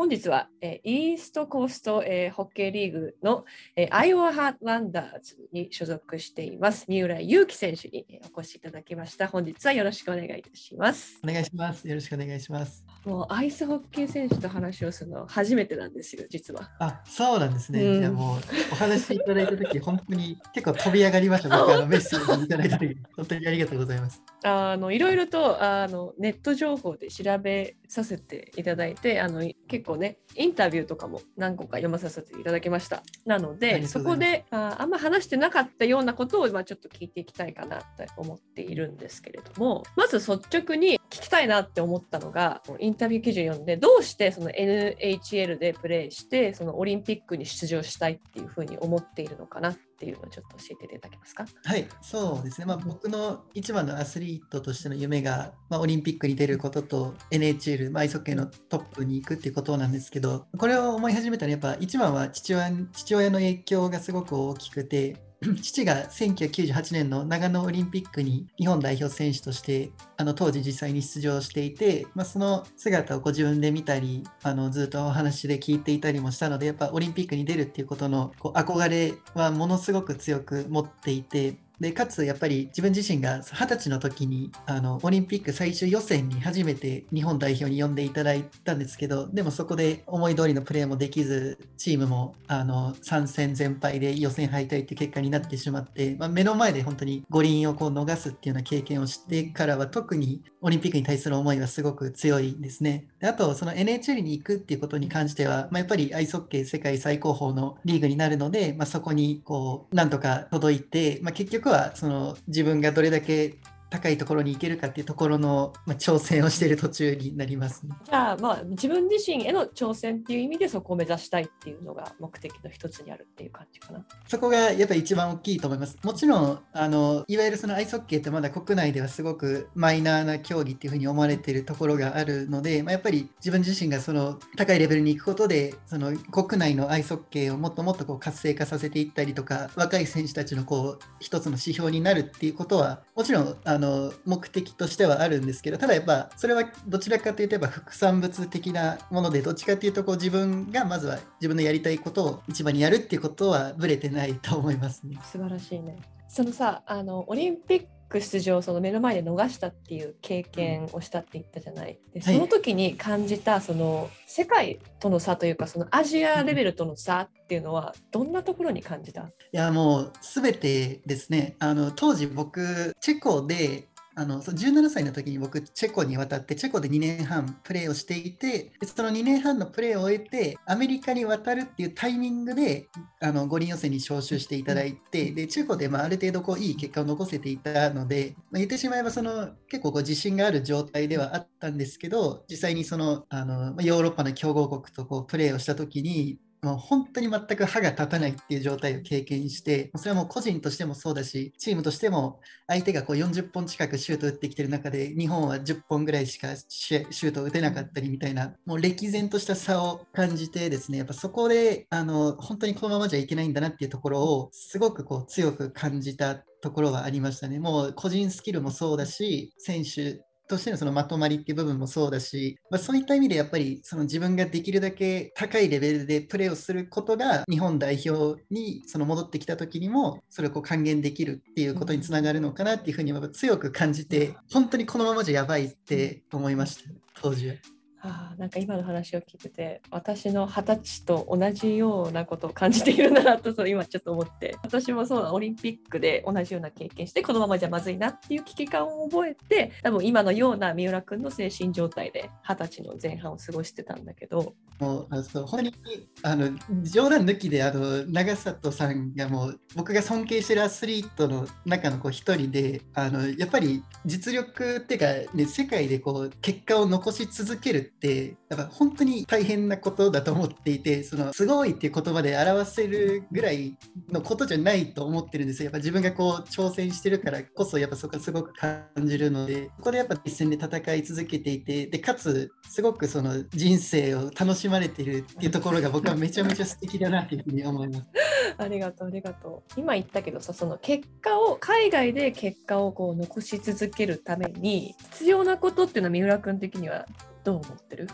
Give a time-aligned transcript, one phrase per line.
[0.00, 3.44] 本日は、えー、イーストコースト、えー、ホッケーリーグの、
[3.76, 9.28] えー、アイオワハーランダーズに所属しています三浦祐希選手にお越しいただきました。
[9.28, 11.20] 本日はよろしくお願いいたします。
[11.22, 11.86] お願いします。
[11.86, 12.82] よろしくお願いします。
[13.04, 16.70] もうアイスホッケー選手と話をするのは初めてなんですよ、実は。
[16.78, 17.84] あ、そうなんですね。
[17.84, 18.38] うん、いやもう
[18.72, 21.50] お話いただいたとき、本当に結構飛び上がりました。
[21.50, 24.22] 僕あのメッセージいただいたとき、本当にありがとうございます。
[24.44, 33.02] あのいろいろとあのネット情報で調べさせていただいて、あの結構ね、インタビューとかも何個か読まさせていただきました。
[33.26, 37.84] なので、そこでああんま話してなかったようなことを今ちょっと聞いていきたいかなと
[38.16, 51.44] 思っているんですけれども、まず率直に聞きたいなって思ったのが、インタビュー記事読んで、どうしてその NHL でプレーして、そのオリンピックに出場したいっていうふうに思っているのかなっていうのをちょっと教えていただけますか？
[51.62, 52.66] はい、そうですね。
[52.66, 65.16] まあ、僕の一番のアスリートとしての夢が、まあ、オリンピックに出ることと NHL、まあ、アイスホッケーのトップに行くっていうことなんですけど、これを思い始めたらやっぱ一番は父親父親の影響がすごく大きくて、
[65.62, 103.06] 父が1998年の長野オリンピックに日本代表選手としてあの当時実際に出場していて、まあ、その姿をご自分で見たりあのずっとお話で聞いていたりもしたのでやっぱオリンピックに出るっていうことのこう憧れはものすごく強く持っていてでかつやっぱり自分自身が二十歳の時にあのオリンピック最終予選に初めて日本代表に呼んでいただいたんですけどでもそこで思い通りのプレーもできずチームもあの3戦全敗で予選敗退っていう結果になってしまって、まあ、目の前で本当に五輪をこう逃すっていうような経験をしてからは特にオリンピックに対する思いはすごく強いですね。
[103.20, 113.54] であとその NHL に行くっていうことに関しては、まあ、やっぱりアイスホッケー世界最高峰のリーグになるので、まあ、そこにこうなんとか届いて、まあ、結局はその自分がどれだけ
[113.90, 124.04] 高いところに行けるかっていうところの、まあ、挑戦をしている途中になります、ね、じゃあまあ自分自身への挑戦っていう意味でそこを目指したいっていうのが目的の一つにあるっていう感じかな。
[124.26, 125.98] そこがやっぱり一番大きいと思います。
[126.02, 155.18] もちろんあのいわゆるそのアイスホッケーってまだ国内ではすごくマイナーな競技っていうふうに思われているところがあるので、まあ、やっぱり自分自身がその高いレベルに行くことでその国内のアイスホッケーをもっともっとこう活性化させていったりとか若い選手たちのこう一つの指標になるっていうことはもちろんあのの目的としてはあるんですけどただやっぱそれはどちらかというとやっぱ副産物的なものでどっちかというとこう自分がまずは自分のやりたいことを一番にやるっていうことはぶれてないと思いますね。
[155.24, 155.96] 素晴らしいね。
[156.28, 161.98] そのさあのオリンピック出場その目の前で逃したっていう経験をしたって言ったじゃない。
[162.12, 169.22] でその時に感じたその世界との差というかそのアジアレベルとの差っていうのはどんなところに感じた？
[169.22, 171.56] いやもう全てですね。
[171.60, 182.88] あの当時僕チェコであのその17歳の時に僕チェコに渡ってチェコで2年半プレーをしていてその2年半のプレーを終えてアメリカに渡るっていうタイミングで
[183.20, 217.58] あの五輪予選に招集していただいてでチェコでまあある程度こういい結果を残せていたので、まあ、言ってしまえばその結構こう自信がある状態ではあったんですけど実際にそのあのヨーロッパの強豪国とこうプレーをした時にもう本当に全く歯が立たないっていう状態を経験して、それはもう個人としてもそうだし、チームとしても相手がこう40本近くシュート打ってきてる中で、日本は10本ぐらいしかシュート打てなかったりみたいな、もう歴然とした差を感じてですね、やっぱそこであの本当にこのままじゃいけないんだなっていうところをすごくこう強く感じたところはありましたね。
[217.58, 236.90] もう個人スキルもそうだし、選手としてのそのまとまりっていう部分もそうだし、まあ、そういった意味でやっぱりその自分ができるだけ高いレベルでプレーをすることが日本代表にその戻ってきた時にもそれをこう還元できるっていうことにつながるのかなっていうふうに強く感じて本当にこのままじゃやばいって思いました
[237.22, 237.79] 当時は。
[238.02, 244.56] あなんか今の話を聞いてて私の二十歳と同じようなことを感じているんだなとそう今ちょっと思って。
[244.62, 254.54] 私もそうオリンピックで同じような経験してこのままじゃまずいなっていう危機感を覚えて多分今のような三浦君の精神状態で二十歳の前半を過ごしてたんだけど。
[254.78, 255.74] もうあそう本当に
[256.22, 256.50] あの
[256.82, 273.76] 冗談抜きであの長里さんがもう僕が尊敬してるアスリートの中のこう一人であのやっぱり実力っていうか、ね、世界でこう結果を残し続けるってやっぱ本当に大変なことだと思っていてそのすごいっていう言葉で表せるぐらい
[274.10, 288.06] のことじゃないと思ってるんですよやっぱ自分がこう挑戦してるからこそやっぱそこはすごく感じるのでここでやっぱ一戦で戦い続けていてでかつすごくその人生を楽しまれてるっていうところが僕はめちゃめちゃ素敵だなというふうに思います。
[288.56, 289.80] ありがとうありがとう。
[289.80, 297.06] 今言ったけどさその結果を海外で結果をこう残し続けるために必要なことっていうのは三浦君的には
[297.44, 298.08] どう思ってる？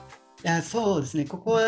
[0.44, 1.62] いやそうですね、ここは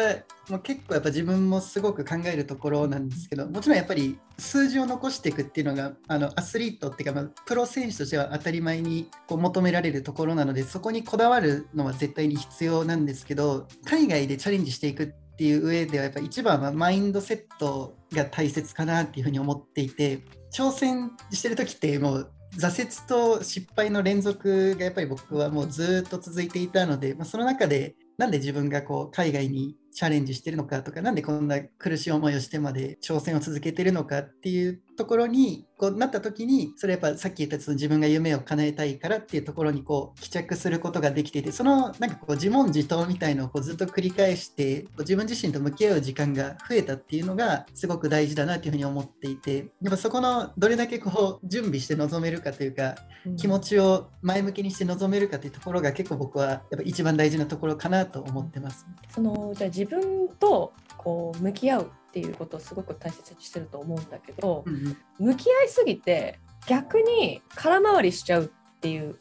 [0.50, 15.06] もう結構やっぱ自分もすごく考えるところなんですけど、もちろんやっぱり数字を残していくっていうのがあのアスリートっていうか、ま、プロ選手としては当たり前にこう求められるところなので、そこにこだわるのは絶対に必要なんですけど、海外でチャレンジしていくっ
[15.38, 20.20] ていう上ではやっぱ一番はマインドセットが大切かなっていうふうに思っていて
[20.52, 52.96] 挑戦してる時ってもう挫折と失敗の連続がやっぱり僕はもうずっと続いていたので、まあ、その中でなんで自分がこう海外にチャレンジしてるのかとか、なんでこんな苦しい思いをしてまで挑戦を続けてるのかっていうところにこうなった時に、それやっぱさっき言ったその自分が夢を叶えたいからっていうところにこう帰着することができていて、そのなんかこう自問自答みたいのをこうずっと繰り返して、自分自身と向き合う時間が増えたっていうのがすごく大事だなっていうふうに思っていて、やっぱそこのどれだけこう準備して臨めるかというか、
[53.36, 58.86] 気持ちを前向きにして臨めるかっていうところが結構僕はやっぱ一番大事なところかなと思ってます。
[59.14, 68.48] そのじゃあ自分とこう向き合うっていうことをすごく大切にしてると思うんだけど、うんうん、向き合いすぎて逆に空回りしちゃうっ
[68.80, 69.16] ていう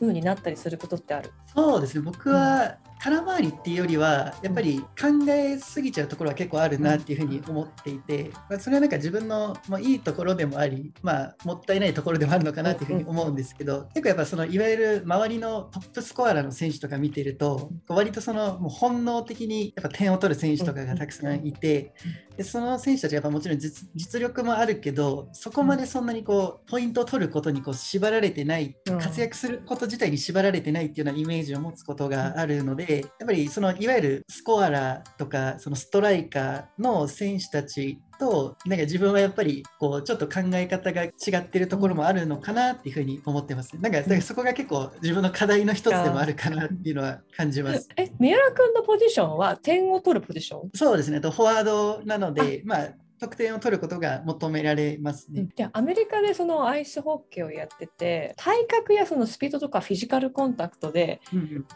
[0.00, 2.02] 風になったりすることってある、そうですね。
[2.02, 21.92] 僕は空回りっていうよりはやっぱり考えすぎちゃうところは結構あるなっていうふうに思っていて、まあ、それはなんか自分の、まあ、いいところでもあり、まあ、もったいないところでもあるのかなっていうふうに思うんですけど結構やっぱそのいわゆる周りのトップスコアラーの選手とか見てると割とそのもう本能的にやっぱ点を取る選手とかがたくさんいて
[22.36, 43.76] でその選手たちはやっぱもちろん実力もあるけどそこまでそんなにこうポイントを取ることにこう縛られてない活躍すること自体に縛られてないっていうようなイメージを持つことがあるのでやっぱりそのいわゆるスコアラーとかそのストライカーの選手たちとなんか自分はやっぱりこうちょっと考え方が違ってるところもあるのかなっていうふうに思ってます。
[43.80, 47.88] なんかかそこが結構自分の課題の一つでもあるかなっていうのは感じます。
[47.96, 50.70] え、三浦君のポジションは点を取るポジション？
[50.74, 51.20] そうですね。
[51.20, 52.88] とフォワードなので、まあ
[53.20, 55.48] 得点を取ることが求められますね。
[55.54, 61.20] じゃあアメリカでそのアイスホッケーをやってて体格やそのスピードとかフィジカルコンタクトで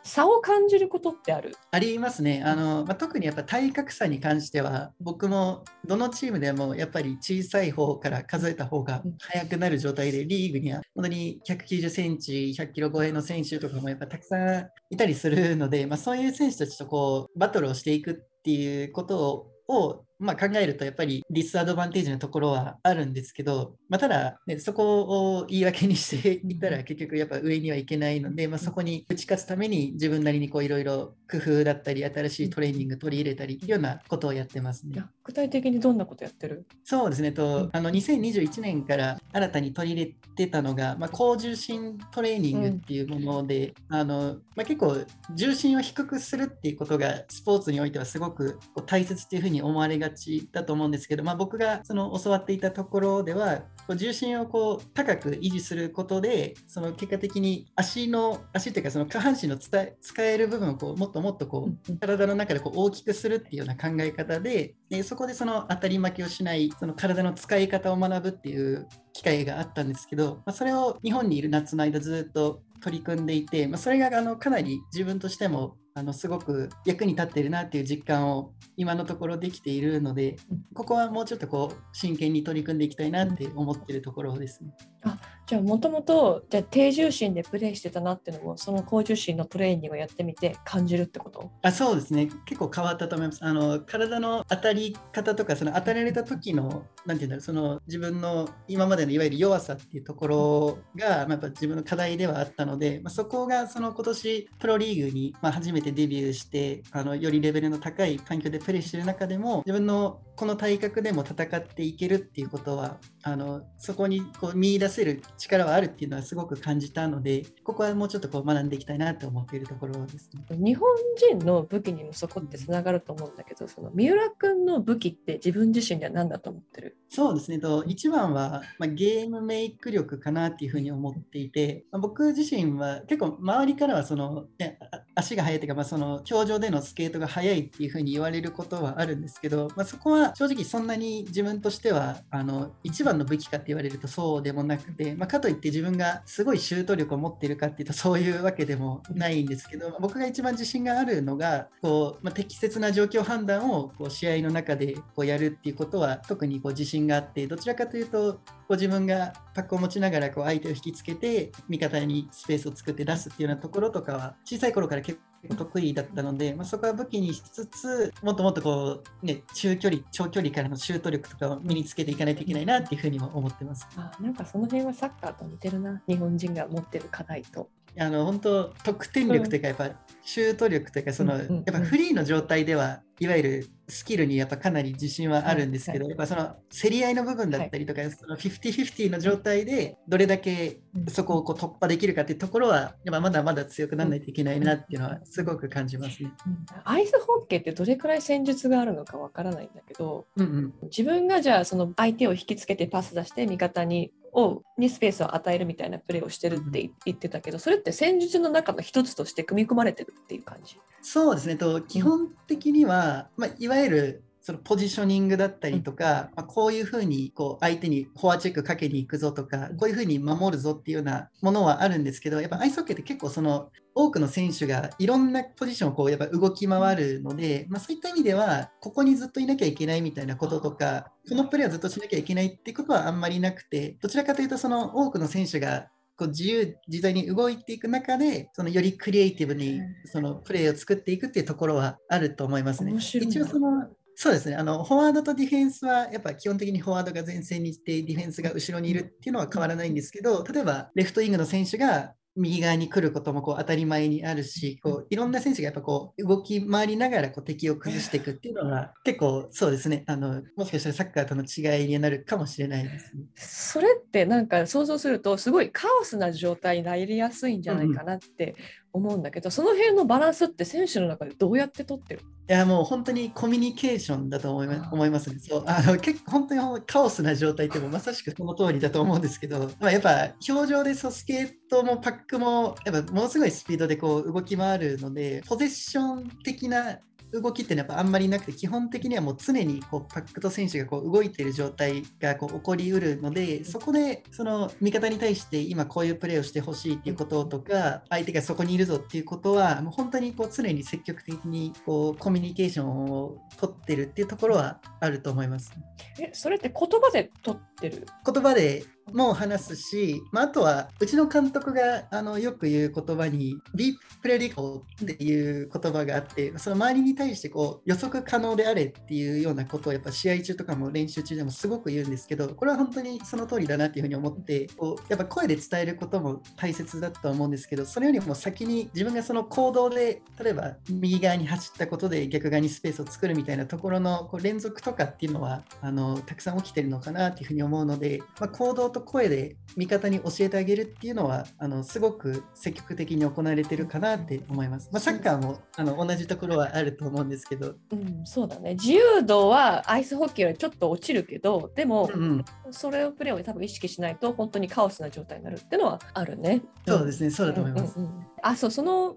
[0.02, 2.43] 差を感じることってある、うん、ありますね。
[2.44, 35.05] あの、まあ、特にやっぱ体格差に関しては僕もどのチームでもやっぱり小さい方から数えた方が速くなる状態でリーグには本当に190センチ100キロ超えの選手とかもやっぱたくさんいたりするので、まあ、そういう選手たちとこうバトルをしていくっていうことをまあ、考えるとやっぱりディスアドバンテージなところはあるんですけど、まあ、ただ、ね、そこを言い訳にして いったら結局やっぱ上にはいけないので、まあ、そこに打ち勝つために自分なりにいろいろ工夫だったり新しいトレーニング取り入れたりっていうようなことをやってますね。
[35.23, 36.67] 具体的にどんなことやってる？
[36.85, 44.97] そうですねとあの2021年から新たに取り入れてたのが、まあ、高重心トレーニングっていうもので、うん、あのまあ、結構
[45.35, 59.79] 重心を低くするっていうことがスポーツにおいてはすごく大切っていうふうに思われがちだと思うんですけど、まあ、僕がその教わっていたところではこう重心をこう高く維持することでその結果的に足の足っていうかその下半身の使
[60.19, 80.37] える部分をこうもっともっとこう体の中でこう大きくするっていうような考え方ででそこでその当たり負けをしないその体の使い方を学ぶっていう機会があったんですけど、まあ、それを日本にいる夏の間ずっと取り組んでいて、まあ、それがあのかなり自分としてもあのすごく役に立っているなっていう実感を今のところできているので
[80.75, 84.71] ここはもうちょっとこう真剣に取り組んでいきたいなって思っているところですね。
[85.02, 91.50] あじゃあもともとじゃあ低重心でプレイしてたなっていうのもその高重心のトレーニングをやってみて感じるってこと？
[91.62, 92.28] あそうですね。
[92.45, 93.45] 結構変わったと思います。
[93.45, 120.45] あの体の当たり方とかその当たられた時のなんていうんだろうその自分の今までのいわゆる弱さっていうところが、まあ、やっぱ自分の課題ではあったので、まあ、そこがその今年プロリーグに、まあ、初めてデビューしてあのよりレベルの高い環境でプレーしてる中でも自分のこの体格でも戦っていけるっていうことはあのそこにこう見出せる力はあるっていうのはすごく感じたのでここはもうちょっとこう学んでいきたいなと思っているところですね。
[120.57, 126.97] 日本人の武器にもそこってつながると思うんだけどその三浦君の武器って自分自身では何だと思ってる？
[127.11, 134.78] そうですねと一番は、まあ、ゲームメイク力かなっていうふうに思っていて、まあ、僕自身は結構周りからはその、ね、
[135.16, 177.71] 足が速いというか、まあ、その氷上でのスケートが速いっていうふうに言われることはあるんですけど、まあ、そこは正直そんなに自分としてはあの一番の武器かって言われるとそうでもなくて、まあ、かといって自分がすごいシュート力を持っているかっていうとそういうわけでもないんですけど、僕が一番自信があるのがこう、まあ、適切な状況判断をこう試合の中でこうやるっていうことは特にこう自信があってどちらかというとこう自分がパックを持ちながらこう相手を引きつけて味方にスペースを作って出すっていうようなところとかは小さい頃から結構得意だったので、まあ、そこは武器にしつつもっともっとこう、ね、中距離長距離からのシュート力とかを身につけていかないといけないなっていうふうにも思ってますあなんかその辺はサッカーと似てるな日本人が持ってる課題と。
[177.99, 179.90] あの本当得点力というかやっぱ
[180.23, 196.33] シュート力というかその、やっぱフリーの状態ではいわゆるスキルにやっぱかなり自信はあるんですけど、はいやっぱその競り合いの部分だったりとか、その50-50の状態でどれだけそこをこう突破できるかっていうところはやっぱまだまだ強くならないといけないなっていうのはすごく感じますね。
[196.47, 196.66] うん。
[196.85, 200.75] アイスホッケーってどれくらい戦術があるのかわからないんだけどうんうん。
[200.83, 210.80] 自分がじゃあその相手を引きつけてパス出して味方にをにスペースを与えるみたいなプレーをしてるって言ってたけどそれって戦術の中の一つとして組み込まれてるっていう感じ。
[211.00, 242.90] そうですねと基本的には、まあ、いわゆるそのポジショニングだったりとか、まあ、こういうふうにこう相手にフォアチェックかけに行くぞとかこういうふうに守るぞっていうようなものはあるんですけどやっぱアイスホッケーって結構その多くの選手がいろんなポジションをこうやっぱ動き回るので、まあ、そういった意味ではここにずっといなきゃいけないみたいなこととかこのプレーをずっとしなきゃいけないっていうことはあんまりなくてどちらかというとその多くの選手がこう自由自在に動いていく中でそのよりクリエイティブにそのプレーを作っていくっていうところはあると思いますね。
[242.90, 243.26] 面白い。
[243.28, 243.88] な一応その
[244.21, 244.57] そうですね。
[244.57, 260.03] あのフォワードとディフェンスはやっぱ基本的にフォワードが前線にいてディフェンスが後ろにいるっていうのは変わらないんですけど例えばレフトウィングの選手が右側に来ることもこう当たり前にあるしこういろんな選手がやっぱこう動き回りながらこう敵を崩していくっていうのは 結構そうですね。
[260.07, 263.23] あのもしかしたらサッカーとの違いになるかもしれないですね。
[263.37, 268.57] それってなんか想像するとすごいカオスな状態になりやすいんじゃないかなって
[268.92, 272.21] 思うんだけど、その辺のバランスって選手の中でどうやって取ってる？
[272.49, 275.38] いやもう本当にコミュニケーションだと思いま思いますね。
[275.38, 286.99] そうあの結構本当にカオスな状態ってもうまさしくその通りだと思うんですけど、まあ、やっぱ表情でそうスケートもパックもやっぱものすごいスピードでこう動き回るのでポゼッション的な
[287.32, 305.73] 動きっていうのはやっぱあんまりなくて基本的にはもう常にこうパックと選手がこう動いている状態がこう起こりうるのでそこでその味方に対して今こういうプレーをしてほしいっていうこととか相手がそこにいるぞっていうことはもう本当にこう常に積極的にこうコミュニケーションを取ってるっていうところはあると思います。
[306.20, 308.06] えそれって言葉で取ってる？
[308.25, 344.88] 言葉でも話すし、まあ、あとはうちの監督があのよく言う言葉に Be predical っていう言葉があってその周りに対してこう予測可能であれっていうようなことをやっぱ試合中とかも練習中でもすごく言うんですけどこれは本当にその通りだなっていうふうに思ってこうやっぱ声で伝えることも大切だと思うんですけどそれよりも先に自分がその行動で例えば右側に走ったことで逆側にスペースを作るみたいなところのこう連続とかっていうのはあのたくさん起きてるのかなっていうふうに思うので、まあ、行動と声で味方に教えてあげるっていうのはあのすごく積極的に行われてるかなって思います。
[344.93, 356.62] まあ、サッカーもあの同じところはあると思うんですけど、うん、そうだね自由度はアイスホッケーよりちょっと落ちるけどでも、うんうん、それをプレーを多分意識しないと本当にカオスな状態になるっていうのはあるね。
[356.87, 357.99] そうですね、そうだと思います。
[357.99, 359.17] うんうんうんあそうその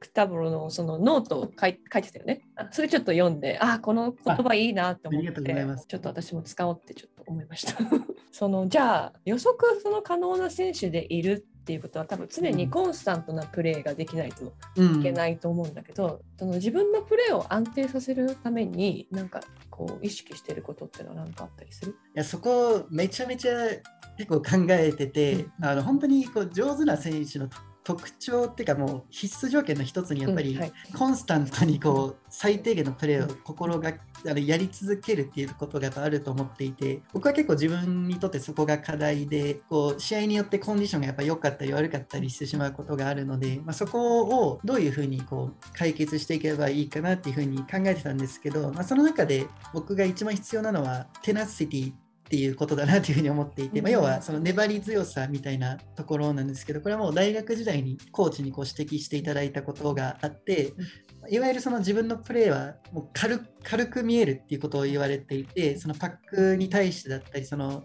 [0.00, 2.42] Be Predictable のそのノートを書い書いてたよね。
[2.56, 5.30] あそれちょっと読んであこの言葉いいなと思って
[5.88, 7.76] ちょっと私も使おうってちょっと思いました。
[8.32, 21.92] そのじゃあ予測その可能な選手でいるっていうことは多分常にコンスタントなプレーができないとうんいけないと思うんだけど、その自分のプレーを安定させるためになんかこう意識してることっていうのは何かあったりする？
[21.92, 23.54] いやそこめちゃめちゃ
[24.16, 30.58] 結構考えてて、あの本当にこう上手な選手のと特徴っていうかもう必須条件の一つにやっぱり
[30.98, 51.92] コンスタントにこう最低限のプレーを心があのやり続けるっていうことがあると思っていて僕は結構自分にとってそこが課題でこう試合によってコンディションがやっぱ良かったり悪かったりしてしまうことがあるので、まあ、そこをどういうふうにこう解決していけばいいかなっていうふうに考えてたんですけど、まあ、その中で僕が一番必要なのはテナシティ
[52.26, 60.72] っていうことだなというふうに思っていて、まあ、要はその粘り強さみたいなところなんですけどこれはもう大学時代にコーチにこう指摘していただいたことがあって
[61.30, 67.82] いわゆるその自分のプレーはもう軽く軽く見えるっていうことを言われていてそのパックに対してだったりその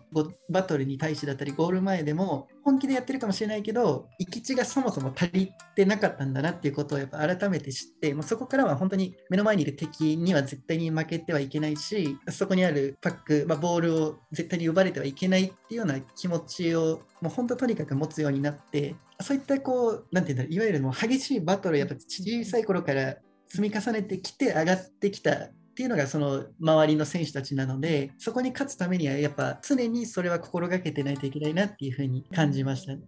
[0.48, 23.15] バトルに対してだったりゴール前でも本気でやってるかもしれないけど行き地がそもそも足りてなかったんだなっていうことをやっぱ改めて知ってもうそこからは本当に目の前にいる敵には絶対に負けてはいけないしそこにあるパック、まあ、ボールを絶対に奪われてはいけないっていうような気持ちをもう本当とにかく持つようになってそういったこうなんていうんだろういわゆるもう激しいバトルやっぱ小さい頃から
[23.53, 32.93] 積み重ねてきて上がってきたっていうのがその周りの選手たちなのでそこに勝つためにはやっぱ常にそれは心がけてないといけないなっていうふうに感じました。